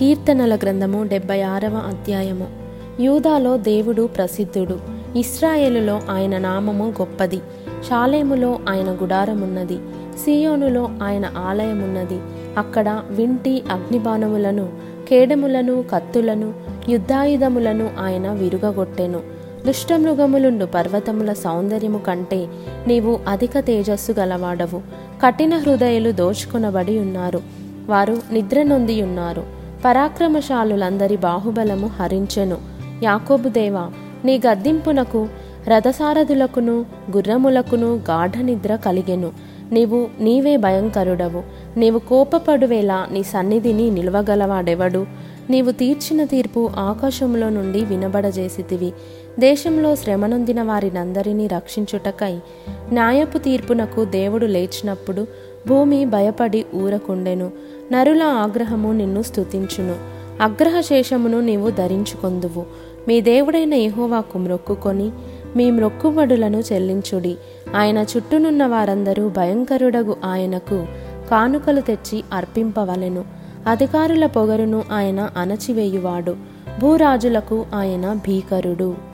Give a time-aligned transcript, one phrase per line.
[0.00, 2.46] కీర్తనల గ్రంథము డెబ్బై ఆరవ అధ్యాయము.
[3.00, 4.78] యూదాలో దేవుడు ప్రసిద్ధుడు.
[5.18, 7.36] ఇస్రాయేలులో ఆయన నామము గొప్పది.
[7.88, 9.78] షాలేములో ఆయన గుడారమున్నది.
[10.24, 12.20] సియోనులో ఆయన ఆలయమున్నది.
[12.58, 14.68] అక్కడ వింటి అగ్నిబాణములను
[15.08, 16.54] కేడములను కత్తులను
[16.88, 19.20] యుద్ధాయుధములను ఆయన విరుగగొట్టెను.
[19.66, 22.46] దుష్టమృగములుండు పర్వతముల సౌందర్యము కంటే
[22.86, 24.80] నీవు అధిక తేజస్సు గలవాడవు.
[25.24, 27.40] కఠిన హృదయులు దోచుకొనబడి ఉన్నారు.
[27.86, 29.59] వారు నిద్ర నొంది ఉన్నారు.
[29.84, 32.58] పరాక్రమశాలులందరి బాహుబలము హరించెను.
[33.02, 33.90] యాకోబు దేవా
[34.24, 35.28] నీ గద్దింపునకు
[35.68, 39.30] రథసారథులకును గుర్రములకును గాఢ నిద్ర కలిగెను.
[39.72, 41.42] నీవు నీవే భయంకరుడవు.
[41.76, 45.06] నీవు కోపపడువేలా నీ సన్నిధిని నిలవగలవాడెవడు?
[45.50, 48.92] నీవు తీర్చిన తీర్పు ఆకాశంలో నుండి వినబడజేసితివి.
[49.38, 52.38] దేశంలో శ్రమనొందిన వారినందరినీ రక్షించుటకై
[52.92, 55.26] న్యాయపు తీర్పునకు దేవుడు లేచినప్పుడు
[55.68, 57.50] భూమి భయపడి ఊరకుండెను.
[57.92, 59.96] నరుల ఆగ్రహము నిన్ను స్తుతించును.
[60.42, 62.66] అగ్రహ శేషమును నీవు ధరించుకొందువు.
[63.08, 65.10] మీ దేవుడైన ఎహోవాకు మ్రొక్కుకొని
[65.56, 67.36] మీ మ్రొక్కుబడులను చెల్లించుడి.
[67.76, 70.86] ఆయన చుట్టూనున్న వారందరూ భయంకరుడగు ఆయనకు
[71.30, 73.39] కానుకలు తెచ్చి అర్పింపవలెను.
[73.66, 76.36] అధికారుల పొగరును ఆయన అణచివేయువాడు.
[76.80, 79.09] భూరాజులకు ఆయన భీకరుడు.